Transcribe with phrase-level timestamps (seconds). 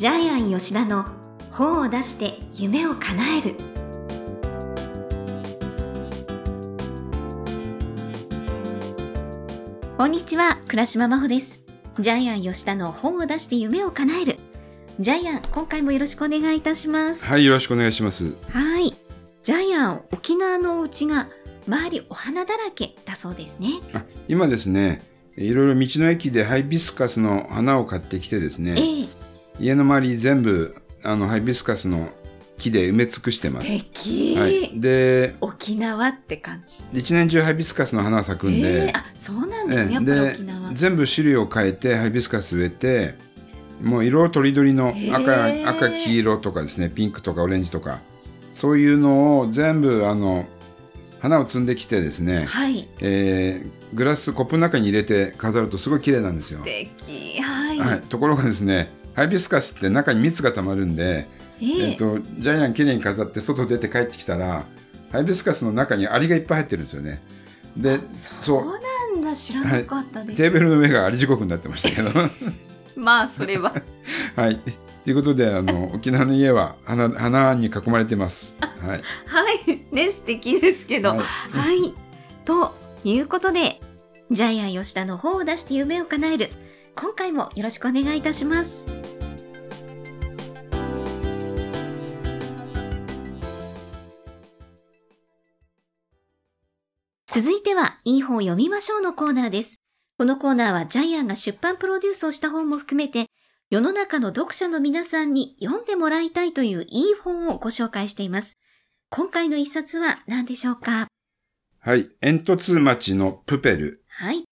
[0.00, 1.04] ジャイアン吉田の
[1.50, 3.54] 本を出して夢を叶える。
[9.98, 11.60] こんにちは倉島真帆です。
[11.98, 14.38] ジャイアン吉田の本を出して夢を叶える。
[15.00, 17.22] ジャイアン今回もよろしくお願いいたします。
[17.26, 18.34] はい、よろしくお願いします。
[18.48, 18.96] はい。
[19.42, 21.28] ジャイアン沖縄のお家が
[21.68, 23.68] 周りお花だらけだそうですね。
[23.92, 25.02] あ今ですね、
[25.36, 29.19] いろいろ道の駅でハイビスカスの花を買ってきてですね、ええ
[29.60, 30.74] 家の周り全部
[31.04, 32.08] あのハイビスカスの
[32.56, 33.66] 木で埋め尽くしてます。
[33.66, 36.84] 素敵、はい、で、沖縄って感じ。
[36.92, 38.86] 一年中ハイビスカスの花が咲くんえで。
[38.86, 40.72] え、あそうなんですね、で沖縄。
[40.72, 43.14] 全部種類を変えてハイビスカス植えて、
[43.82, 48.00] もう色とりどりの赤,、へえ赤黄色とかですね、ピンクとかオレンジとか、
[48.54, 50.46] そういうのを全部あの
[51.20, 52.88] 花を摘んできてですね、はい。
[53.00, 56.60] えーグラスコップの中に入れて飾るとすごい綺麗なんですよ。
[56.60, 56.64] 素。
[56.64, 57.40] 敵。
[57.40, 61.26] はい、はい、ところがですねハイビスカスって中に蜜がたまるんで、
[61.60, 61.90] ええ。
[61.90, 64.64] えっとジャイアンきれいに飾って外出て帰ってきたら
[65.12, 67.20] ハイビスカスの中にアリがいっぱい入ってるんですよね。
[67.76, 68.64] でそう。
[68.64, 69.36] なんだ。
[69.36, 72.10] 知らなかったです、テーブルの上がアリ地獄になってましたけど。
[72.96, 73.74] まあそれは。
[74.36, 74.58] はい。
[75.04, 78.56] ということであの 沖縄の家は花花に囲まれてます。
[78.58, 79.82] はい、はい。
[79.94, 81.10] ね素敵ですけど。
[81.10, 81.88] ははい。
[81.88, 81.94] い、
[82.46, 82.74] と
[83.04, 83.82] いうことで
[84.30, 86.50] ジャイアン吉田の本を出して夢を叶える
[86.96, 88.84] 今回もよろしくお願いいたします。
[97.32, 99.80] 続いてはいい本を読みましょうのコーナーです。
[100.18, 103.26] このコーナーはジャイアンが出版プロデュースをした本も含めて
[103.70, 108.58] 世の中の読者の皆さんに読んでもらいたいといういい本をご紹介しています。
[109.10, 111.06] 今回の一冊は何でしょうか？
[111.78, 114.04] はい、煙突町のプペル。
[114.08, 114.44] はい。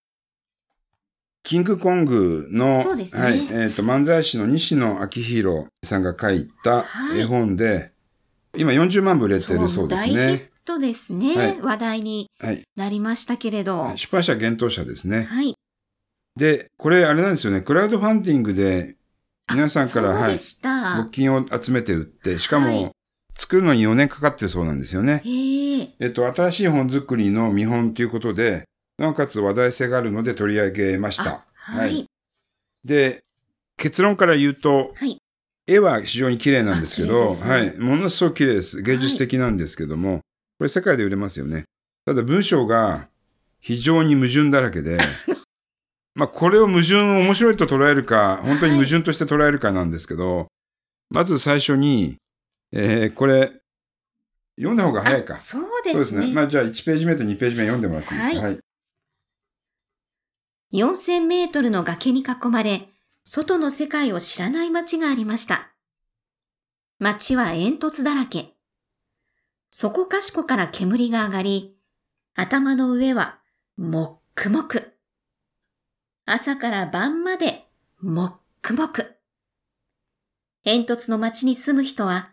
[1.49, 7.93] キングコングの、そうですねはい、えっ、と、漫才師の西野昭弘さんが書いたはい絵本で、
[8.55, 10.51] 今40万部売れてるそうです大ヒッね。
[10.67, 12.63] トですね、はい話題にはい。
[12.77, 13.95] なりましたけれど。
[13.97, 15.23] 出版社幻冬社ですね。
[15.23, 15.55] はい。
[16.37, 17.63] で、これあれなんですよね。
[17.63, 18.97] クラウドファンディングで
[19.51, 20.35] 皆さんから、はい。
[20.35, 22.91] 募金を集めて売って、しかも、はい
[23.41, 25.23] 作るのに4年かかってるそうなんですよね。
[25.25, 25.95] へえ。
[26.01, 28.65] えっと、新しい本作りの見本ということで、
[28.99, 31.45] なおかつ話題性があるので取り上げましたあ。
[31.55, 32.07] はい。
[32.85, 33.23] で、
[33.77, 35.19] 結論から言うと、はい。
[35.67, 37.79] 絵は非常に綺麗なんですけど、はい。
[37.79, 38.83] ものすごく綺麗です。
[38.83, 40.21] 芸術的なんですけども、
[40.59, 41.65] これ世界で売れますよね。
[42.07, 43.09] ただ文章が
[43.61, 44.99] 非常に矛盾だらけで、
[46.17, 50.49] まあこれを矛盾を面白いと捉えるか、本当に矛盾として捉えるかなんですけど、
[51.11, 52.17] まず最初に、
[52.73, 53.53] えーこれ、
[54.57, 55.35] 読んだ方が早いか。
[55.35, 55.99] あそうそうでね。
[55.99, 56.33] ですすね。
[56.33, 58.41] まあじゃあ1ページ目と2ページ目読んでもらっていいですか？
[58.41, 58.59] ははい。
[60.73, 62.89] 4000メートルの崖に囲まれ、
[63.25, 65.73] 外の世界を知らない街がありました。
[66.99, 68.55] 街は煙突だらけ。
[69.71, 71.77] そこかしこから煙が上がり、
[72.35, 73.39] 頭の上は
[73.77, 74.95] もっくもく。
[76.25, 77.67] 朝から晩まで
[78.01, 79.17] もっくもく。
[80.65, 82.31] 煙突の街に住む人は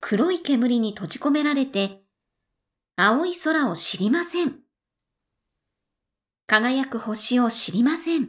[0.00, 2.02] 黒い煙に閉じ込められて、
[2.96, 4.61] 青い空を知りません。
[6.52, 8.28] 輝く星を知りません。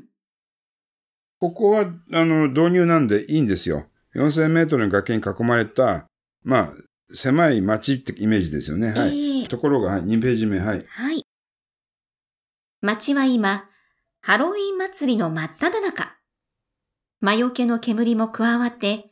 [1.41, 3.88] ここは、あの、導入なんでいいんですよ。
[4.16, 6.07] 4000メートルの崖に囲まれた、
[6.41, 6.73] まあ、
[7.13, 8.94] 狭い街ってイメージですよね。
[8.94, 9.41] はい。
[9.41, 10.85] ええところが、はい、2ページ目、はい。
[10.88, 11.25] はい。
[12.79, 13.66] 街は今、
[14.22, 16.17] ハロウィン祭りの真っ只中。
[17.19, 19.11] 魔除けの煙も加わって、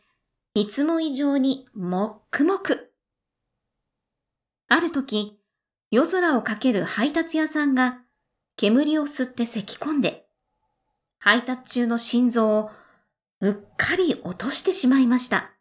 [0.53, 2.93] いつも以上にもっくもく。
[4.69, 5.37] ある時、
[5.89, 8.00] 夜空をかける配達屋さんが
[8.61, 10.27] 煙を吸って咳き込んで、
[11.17, 12.69] 配達中の心臓を
[13.39, 15.53] うっかり落としてしまいました。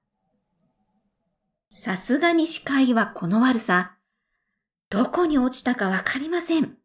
[1.71, 3.97] さすがに視界はこの悪さ、
[4.91, 6.77] どこに落ちたかわかりません。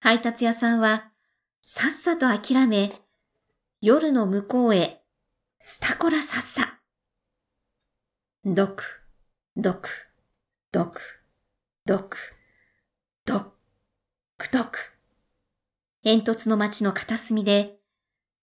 [0.00, 1.10] 配達屋さんは
[1.60, 2.92] さっさと諦め、
[3.82, 5.02] 夜の向こうへ
[5.58, 6.78] スタコラさっさ。
[8.46, 8.84] ドク、
[9.54, 9.90] ドク、
[10.72, 10.98] ドク、
[11.84, 12.41] ドク、ドッ
[14.52, 14.78] クドク。
[16.04, 17.76] 煙突の街の片隅で、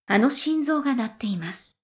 [0.08, 1.76] あの心臓が鳴っています。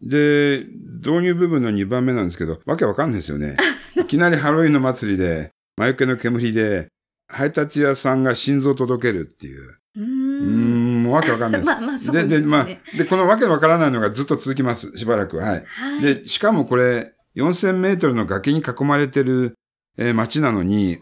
[0.00, 0.64] で、
[1.04, 3.56] 導入部分の2番目なんですけど、わけわかんないですよね。
[4.00, 6.86] いきなりハロウィンの祭りで、魔除けの煙で、
[7.26, 9.78] 配達屋さんが心臓を届けるっていう。
[9.96, 11.66] うん、もうわけわかんないです。
[11.66, 12.40] まあまあそうですね。
[12.40, 14.96] で、まあ、で、このわけわからないのがずっと続きます。
[14.96, 15.38] しばらく。
[15.38, 15.64] はい。
[15.66, 16.00] はい。
[16.00, 19.54] で、しかもこれ、4000メートルの崖に囲まれてる、
[19.96, 21.00] えー街なのに、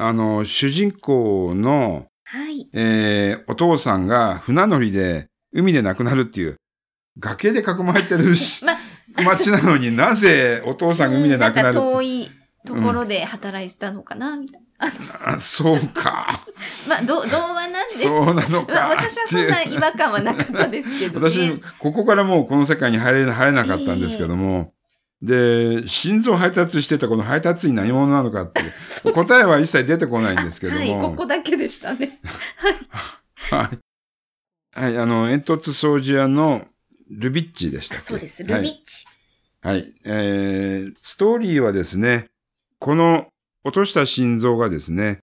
[0.00, 2.68] あの、主人公の、はい。
[2.72, 6.56] えーお父さんが船乗りで海で亡くなるっていう、
[7.18, 12.30] 崖で囲まれてるし まあ町なのになぜお父さんが海で亡くなるんか遠い
[12.64, 14.68] ところで働いてたのかな、みたいな。
[15.34, 16.40] あそうか。
[16.88, 17.94] まあ、ど童話なんで。
[17.94, 19.06] そうなのまあか。
[19.08, 21.30] 私はそんな違和感はなかったですけどね。
[21.30, 24.72] 私、ここからもうこの世界に入れ入れなかったんですけども、
[25.22, 28.62] で、心臓配達してたこの配達員何者なのかって
[29.12, 30.78] 答えは一切出てこないんですけども。
[30.78, 32.18] はい、ここだけでしたね。
[33.50, 33.78] はい。
[34.72, 36.66] はい、あの、煙突掃除屋の
[37.10, 39.06] ルビッチでしたそうです、ルビッチ。
[39.60, 39.76] はい。
[39.76, 39.92] はい。
[40.04, 42.28] えー、ストーリーはですね、
[42.78, 43.26] この
[43.64, 45.18] 落とした心臓がですね、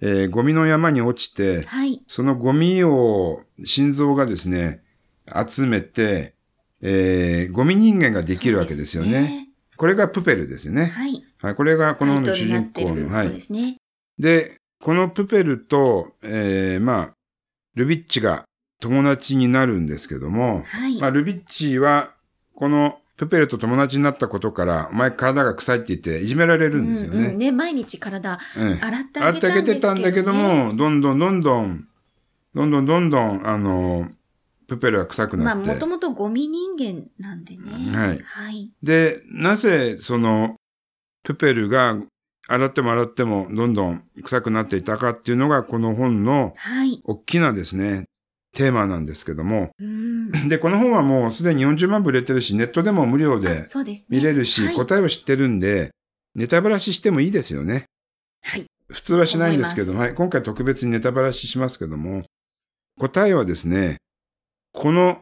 [0.00, 2.02] えー、ゴミの山に落ちて、はい。
[2.06, 4.82] そのゴミを心臓がですね、
[5.48, 6.34] 集めて、
[6.82, 9.26] えー、ゴミ人間ができるわけですよね。
[9.28, 9.48] そう
[9.78, 10.86] これがプペルですよね。
[10.86, 11.24] はい。
[11.40, 11.54] はい。
[11.54, 13.08] これがこの本の主人公の。
[13.08, 13.40] はいそうで。
[13.40, 13.76] すね。
[14.18, 17.10] で、このプペルと、えー、まあ、
[17.74, 18.44] ルビッチが
[18.80, 21.00] 友達になるんですけども、はい。
[21.00, 22.10] まあ、ルビッチは、
[22.54, 27.18] このプペルと友達になったことから、お前体が臭いって言っていじめられるんですよね。
[27.18, 31.88] うんうんね、毎日体うん洗って洗ってあげてたんだけども、どんどんどんどん、
[32.54, 34.08] どんどんどんどん、あの、
[34.68, 35.72] プペルが臭くまあ、なって。
[35.72, 37.96] もともとゴミ人間なんでね。
[37.96, 38.70] はいはい。
[38.82, 40.56] で、なぜその、
[41.24, 41.98] プペルが
[42.46, 47.00] 洗っても洗ってもどんどん臭くなっていたかっていうのがこの本のはい。
[47.04, 48.04] 大きなですね、
[48.54, 49.70] テーマなんですけども。
[49.80, 50.48] うん。
[50.48, 53.64] で、この本はもうすでに40万部売れてるし、ネットでも無料で。
[54.10, 54.74] 見れるし、はい。
[54.74, 55.90] 答えを知ってるんで、
[56.34, 57.84] ネタバラシしてもいいですよね。
[58.42, 58.66] はい。
[58.88, 60.14] 普通はしないんですけど、思いますはい。
[60.14, 62.24] 今回特別にネタバラシしますけども、
[62.98, 63.96] 答えはですね、
[64.78, 65.18] この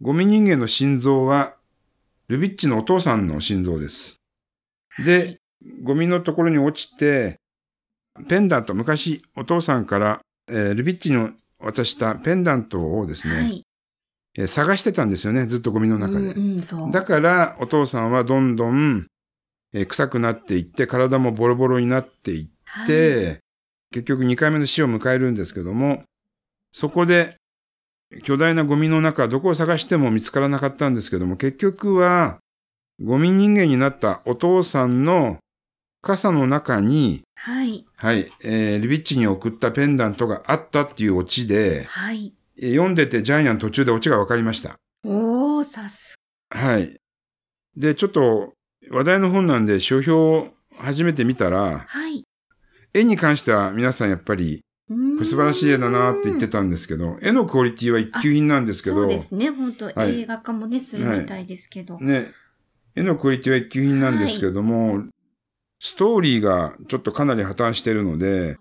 [0.00, 1.56] ゴミ人間の心臓は、
[2.28, 4.18] ルビッチのお父さんの心臓です。
[5.04, 5.38] で、
[5.82, 7.40] ゴミのところに落ちて、
[8.28, 13.62] ペンダント、昔お父さんから、えールビッチに渡したペンダントをですね、はい。
[14.38, 16.28] えー探してたんですよね、ずっとゴミの中で。
[16.28, 16.92] うん、うん、そう。
[16.92, 19.08] だから、お父さんはどんどん、
[19.72, 23.40] えー臭くなっていって、体もボロボロになっていっはい、て、
[23.90, 26.04] 結局2回目の死を迎えるんですけども、
[26.70, 27.34] そこで
[28.22, 32.38] 巨大なゴミの中、どこを探しても見つからなかったんですけども、結局は
[33.02, 35.38] ゴミ人間になったお父さんの
[36.02, 37.84] 傘の中に、はい。
[37.96, 42.32] はい、えー、リビッチに送ったペンダントがあったっていうオチで、はい。
[42.58, 44.76] えー読んでてジャイアン途中でオチが分かりました。
[45.04, 46.14] おー、さす
[46.50, 46.96] はい。
[47.76, 48.54] で、ちょっと
[48.90, 50.48] 話題の本なんで書評を
[50.78, 52.24] 初めて見たら、はい。
[52.94, 54.62] 絵に関しては皆さんやっぱり
[55.16, 59.48] これ素晴らしい絵だなって言ってたんですけど、絵のクオリティは一級品なんですけど、そうですね。
[59.48, 60.20] 本当、はい。
[60.20, 61.98] 映画化もね、するみたいですけど。
[61.98, 62.26] ね、
[62.94, 65.04] 絵のクオリティは一級品なんですけども、
[65.80, 68.58] ストーリーがちょっとかなり破綻してるので、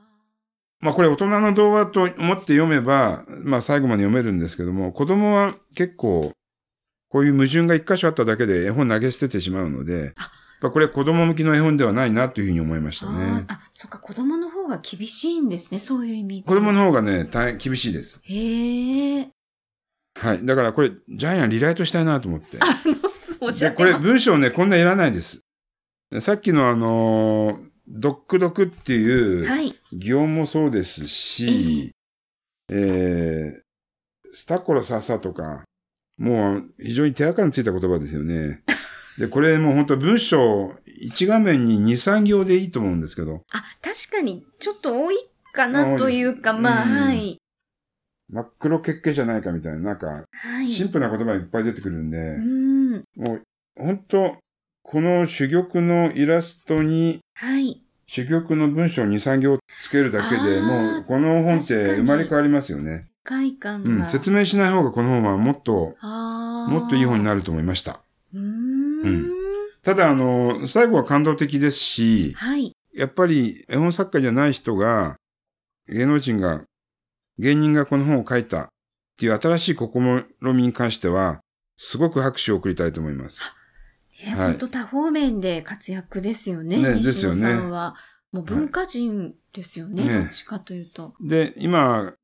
[0.79, 6.31] まあこれ大人の童話と思って読めば、まあ最後まで読めるんですけども、子供は結構、
[7.09, 10.31] こういう矛盾が一箇所あっただけで絵本投げ捨ててしまうので、あ
[10.61, 13.45] これ子供向きの絵本ではないなというふうに思いましたあねー。
[13.47, 15.79] あ、そっか、子供の方が厳しいんですね。
[15.79, 16.47] そういう意味で。
[16.47, 18.21] 子供の方がね、大変厳しいです。
[18.23, 19.29] へえ。
[20.17, 20.45] はい。
[20.45, 22.57] だからこれ、ジャイアンリライトしたいなと思って。
[22.61, 22.95] あの、
[23.41, 25.41] おっしゃで、これってま文章ね、こんないらないです。
[26.19, 29.75] さっきのあのー、ドックドクっていうはい。
[29.93, 31.91] 擬音もそうですし、
[32.69, 33.61] えー、
[34.31, 35.63] スタコラササとか、
[36.17, 38.63] もう非常に手垢のついた言葉ですよね。
[39.17, 45.17] で、これもう本当文章1画面に2、3行でいいと思うんですけど、あ、確かに、ちょっと多い
[45.53, 47.37] かないというか、まあ、うんはい。
[48.29, 50.71] 真っ黒血形じゃないかみたいな、なんか、はい。
[50.71, 52.91] シンプルな言葉がいっぱい出てくるんで、うん。
[53.15, 53.41] もう
[53.77, 54.37] 本当
[54.83, 57.81] この珠玉のイラストにはい。
[58.07, 62.99] 珠玉の文章2、3行つけるだけでもうこの本って生まれ変わりますよね。
[62.99, 63.89] 世界観が。
[63.89, 68.01] うん、説明しない方がこの本はもっと、もっといい本になると思いました。
[68.33, 68.64] うーん。
[69.09, 69.45] うん
[69.85, 72.75] ただ、あの、最後は感動的ですし、はい。
[72.95, 75.15] やっぱり絵本作家じゃない人が、
[75.87, 76.63] 芸能人が、
[77.37, 78.67] 芸人がこの本を書いたっ
[79.19, 81.41] ていう新しい試みに関しては、
[81.77, 83.53] すごく拍手を送りたいと思います。
[84.23, 86.77] ね、はい本当多方面で活躍ですよね。
[86.77, 87.95] ね西野さんは。
[88.31, 90.03] もう文化人ですよね。
[90.03, 91.13] ねどっちかというと。
[91.21, 92.15] で、今、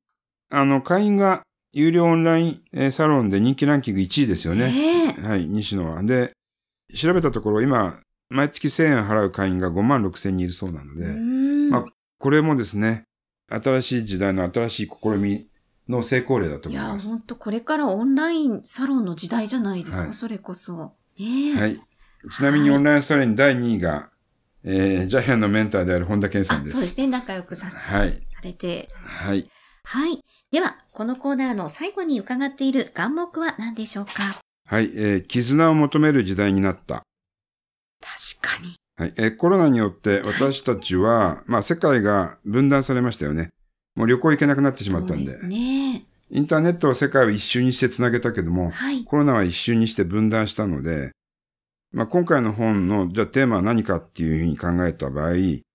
[0.50, 5.16] あの、会員が有料オンラインえーサロンで人気ランキング1位ですよね。
[5.22, 6.02] はい、西野は。
[6.02, 6.34] で、
[6.96, 11.06] 調べたところ、今、毎月1000円払う会員が5万6千人いるそうなので、
[11.70, 11.86] まあ
[12.18, 13.06] これもですね、
[13.50, 15.48] 新しい時代の新しい試み
[15.90, 17.10] の成功例だといや、思います。
[17.10, 20.78] 本当これからオンラインサロンの時代じゃないですか、はいそれこそ。
[20.78, 21.80] はい。
[22.32, 24.10] ちなみにオンラインサロン第2位が、
[24.64, 26.74] えー、ジャイアンのメンターである本田健さんあ、です。
[26.74, 27.08] そうですね。
[27.08, 28.12] 仲良くさせはい。
[28.30, 28.90] されて。
[29.04, 29.46] はい。
[29.84, 30.24] はい。
[30.52, 34.12] では、このコーナーの最後に伺っている願目は何でしょうか？
[34.72, 37.04] はい、えー絆を求める時代になった。
[38.00, 38.76] 確かに。
[38.96, 43.50] はい、えーコロナによって私たちは、まあ世界が分断されましたよね。
[43.96, 45.32] もう旅行行けなくなってしまったんで。
[45.32, 46.06] そうですね。
[46.30, 49.04] インターネットは世界を一瞬にしてつなげたけども、はい。
[49.04, 51.12] コロナは一瞬にして分断したので、
[51.92, 55.66] まあ今回の本の、じゃあテーマは何かっていうふうに考えた場合、え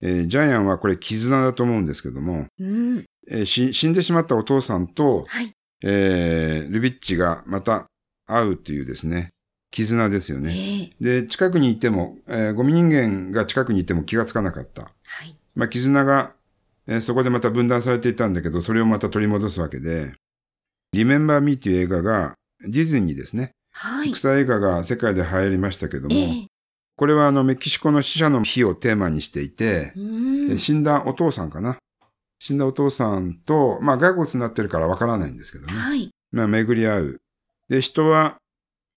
[0.00, 3.04] ージャイアンはこれ絆だと思うんですけども、うん。
[3.28, 5.52] えーし死んでしまったお父さんと、はい。
[5.84, 7.84] えールビッチがまた
[8.26, 9.30] 会うというですね、
[9.70, 10.92] 絆ですよえね。
[11.00, 14.82] えで、近くにいても、えーゴミ人間が近くにいても気がつかなかった。
[14.82, 15.36] はい。
[15.54, 16.32] まあ、絆が、
[16.86, 20.14] えーそこでまた分断されていたんだけど、それをまた取り戻すわけで、
[20.92, 23.50] リメンバー・ミーっていう映画が、ディズニーですね。
[23.72, 24.16] はい国。
[24.16, 26.46] 際映画が世界で流行りましたけども、ええ
[26.96, 29.92] これはあのメキシコの死者の日をテーマにしていて、
[30.56, 31.76] 死んだお父さんかな。
[32.38, 35.74] 死んだお父さんと、まあ骸骨になってるからわからないんですけどね。
[35.74, 36.10] はい。
[36.32, 37.20] まあ巡り合う。
[37.68, 38.36] で、人は、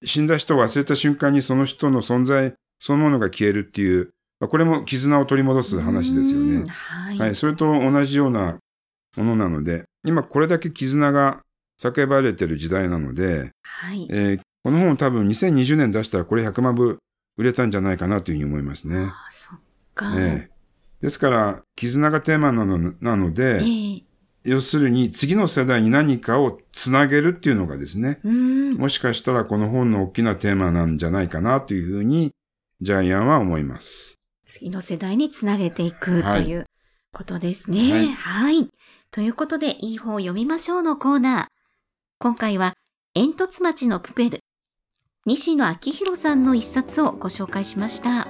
[0.04, 6.70] 死んだ人を忘れた瞬間にその人の存在そのものが消えるっていう、まあこれも絆を取り戻す話ですようんね。
[6.70, 7.18] はい。
[7.18, 7.36] はい。
[7.36, 8.58] それと同じような
[9.18, 11.42] ものなので、今これだけ絆が
[11.82, 14.08] 叫ばれてる時代なので、はい。
[14.10, 17.00] えーこの本を多分2020年出したらこれ100万部
[17.38, 18.98] 売れたんじゃないかなというふうに思いますね。
[18.98, 19.60] ああ、そっ
[19.96, 20.14] か。
[20.18, 20.60] ええ
[21.02, 24.02] ですから、絆がテーマなのなので、ええ
[24.50, 28.74] 要するに次の世代に何かをつなげるっていうのがですね、うん。
[28.75, 32.32] もしかしたらこの本の大きなテーマなんじゃないかなというふうに、
[32.82, 34.20] ジャイアンは思います。
[34.46, 36.65] 次の世代につなげていくとはいいう
[37.13, 37.91] ことですね。
[37.91, 38.68] はいはい。
[39.12, 41.48] ということで、いい本を読みましょうのコーナー。
[42.18, 42.74] 今回は、
[43.13, 44.39] 煙突町のプペル。
[45.25, 48.27] 西野昭弘さんの一冊をご紹介しました。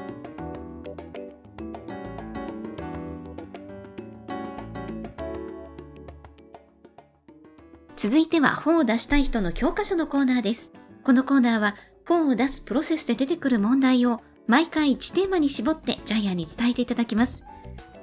[8.01, 10.71] 続いては本を出したい人の教科書のコーナーです。
[11.03, 11.75] このコーナーは
[12.07, 17.43] 本を出すプロセスで出てくる問題を毎回1テーマに絞ってジャイアンに伝えていただきます。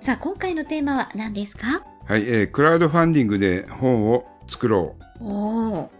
[0.00, 1.82] さあ、今回のテーマは何ですか？
[2.06, 5.24] はい、えークラウドファンディングで本を作ろう。
[5.24, 5.90] おお、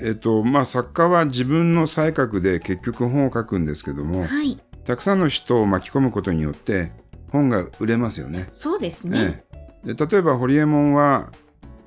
[0.00, 6.90] えっ、と、まあ、作家は自分の才覚で結局本を書くんですけども、はい、たくさんの人を巻き込むことによって
[7.30, 8.48] 本が売れますよね。
[8.50, 9.44] そうですね。
[9.84, 11.30] ええで例えば、ホリエモンは、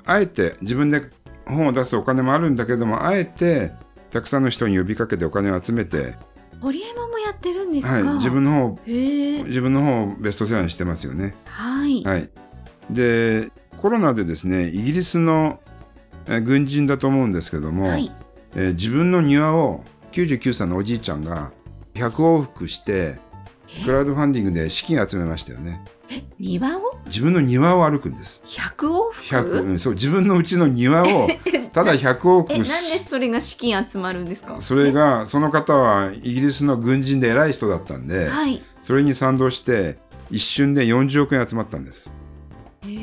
[0.05, 1.01] あえて自分で
[1.47, 3.73] 本を出すお金もあるんだけども、あえて
[4.09, 6.15] たくさんの人に呼びかけてお金を集めて、
[6.61, 7.93] ホリエモンもやってるんですか？
[7.93, 8.79] はい、自分の方。
[8.85, 11.35] 自分の方をベストセラーにしてますよね。
[11.45, 12.03] はい。
[12.03, 12.29] はい、
[12.89, 15.59] でコロナでですねイギリスの
[16.25, 18.11] えー軍人だと思うんですけども、はい。
[18.55, 21.51] えー自分の庭を99歳のおじいちゃんが
[21.93, 23.19] 100往復して
[23.85, 25.83] クラウドファンディングで資金集めましたよね。
[26.39, 26.86] 庭を？
[27.07, 28.43] 自分の庭を歩くんです。
[28.45, 31.27] 100往復？100、うん、そう自分のうちの庭を
[31.71, 34.61] ただ100往え、なんでそれが資金集まるんですか？
[34.61, 38.61] それがその方はイギリスの軍人で偉い人だったんで、はい。
[38.81, 39.97] それに賛同して
[40.29, 42.11] 一瞬で40億円集まったんです。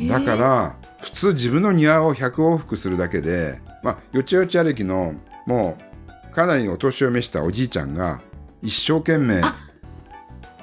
[0.08, 5.14] だか、ら普通自分の庭を100往復するだけで、まあ、よちよち歩きの
[5.46, 5.76] も
[6.30, 8.22] うかなりお年を召したおじいちゃんが
[8.62, 9.54] 一生懸命あ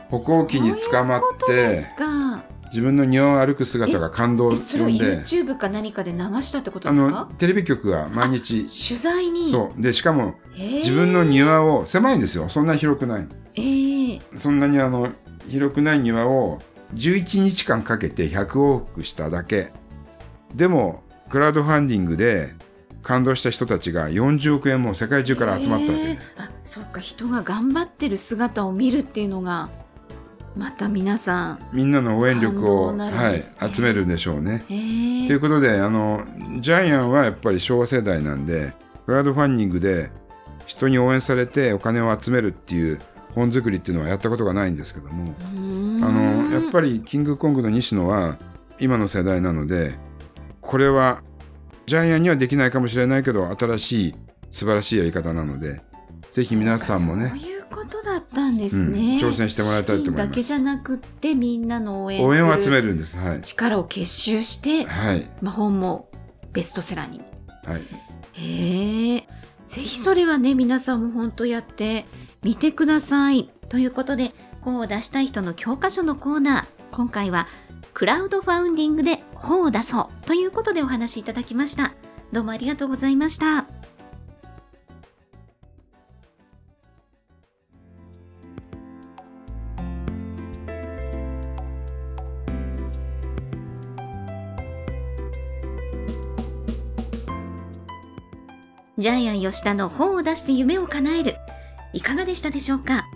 [0.05, 2.05] 歩行器に捕まっそういうことですてか。
[2.71, 7.29] 自分の庭を歩く姿が感動をえ、それを呼んで YouTube か何かで流したってことですか？
[7.37, 9.49] テレビ局が毎日取材に？
[9.49, 9.81] そう。
[9.81, 12.47] でしかも自分の庭を狭いんですよ。
[12.49, 13.27] そんな広くない。
[13.55, 15.09] ええそんなにあの
[15.47, 16.61] 広くない庭を
[16.95, 19.73] 11日間かけて100往復しただけ。
[20.55, 22.53] でもクラウドファンディングで
[23.01, 26.17] 感動した人たちが40億円も世界中から集まったわけでへー。
[26.37, 27.01] あそっか。
[27.01, 29.69] 人が頑張ってる姿を見るっていうのが
[30.55, 33.35] また皆さんみんなの応援力を、感動になるんは
[33.69, 34.63] い集めるんでしょうね。
[34.67, 36.25] ということであの
[36.59, 38.73] ジャイアンはやっぱり昭和世代なんで
[39.05, 40.11] クラウドファンディングで
[40.65, 42.99] 人に応援されてお金を集めるっていう
[43.33, 48.37] 本作りっていうのはやったことがないんですけどもあのやっぱりキングコングの西野は
[48.79, 49.95] 今の世代なので
[50.59, 51.23] これは
[51.85, 54.15] ジャイアンにはできないかもしれないけど新しい
[54.49, 55.81] 素晴らしいやり方なので
[56.29, 57.33] ぜひ皆さんもね
[58.51, 59.29] んですね、うん。
[59.29, 60.29] 挑戦してもらいたいと思います。
[60.29, 63.17] だけじゃなくってみんなの応援応援を集めるんです。
[63.17, 63.41] はい。
[63.41, 65.27] 力を結集して、はい。
[65.41, 66.09] まあ、本も
[66.53, 67.21] ベストセラーに。
[67.65, 67.81] はい。
[68.33, 69.27] へえ。
[69.67, 72.05] ぜひそれはね皆さんも本当やって
[72.43, 73.49] みてください。
[73.69, 74.31] ということで
[74.61, 76.65] 本を出したい人の教科書のコーナー。
[76.95, 77.47] 今回は
[77.93, 80.25] クラウドファウンディングで本を出そう。
[80.25, 81.93] ということでお話しいただきました。
[82.31, 83.80] どうもありがとうございました
[99.01, 101.35] ジャイアン吉田の本を出して夢を叶える。
[101.91, 103.07] いかがでしたでしょうか？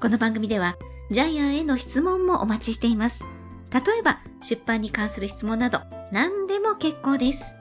[0.00, 0.76] この番組では、
[1.10, 3.24] ジャイアンへの質問もお待ちしています。
[3.72, 5.80] 例えば、出版に関する質問など、
[6.12, 7.56] 何でも結構です。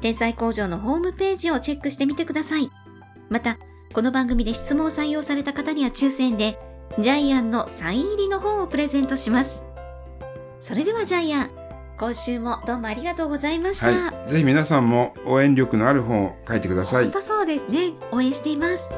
[0.00, 2.70] 天才工場のホームページをチェックしてみてください。
[3.28, 3.58] また、
[3.92, 6.58] この番組で質問を採用された方には抽選で、
[6.98, 9.66] ジャイアンのサイン入りの本をプレゼントします。
[10.58, 11.50] それではジャイアン、
[11.96, 13.86] 今週もどうもありがとうございました。
[13.86, 14.28] はい。
[14.28, 17.12] ぜひ皆さんも応援力のある本を書いてください本。
[17.12, 17.92] 当そうですね。
[18.10, 18.94] 応援しています。